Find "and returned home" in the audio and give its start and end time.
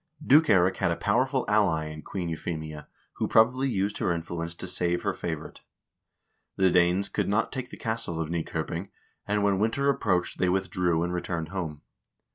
11.03-11.83